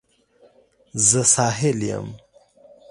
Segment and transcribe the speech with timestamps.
[1.07, 2.07] زه ساحل یم